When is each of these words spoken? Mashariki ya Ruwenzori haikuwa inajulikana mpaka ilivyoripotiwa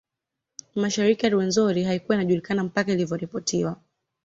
Mashariki 0.75 1.23
ya 1.25 1.29
Ruwenzori 1.31 1.83
haikuwa 1.83 2.15
inajulikana 2.15 2.63
mpaka 2.63 2.91
ilivyoripotiwa 2.91 3.81